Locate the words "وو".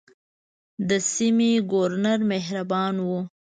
3.05-3.19